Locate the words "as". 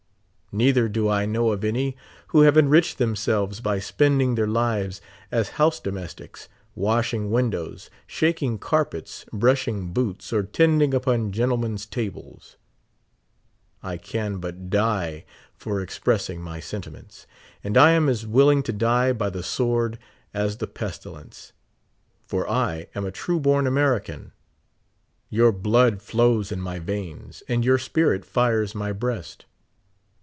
5.31-5.51, 18.09-18.27, 20.33-20.57